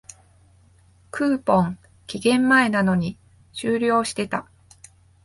[1.11, 3.19] クーポン、期限前なのに
[3.53, 4.49] 終了してた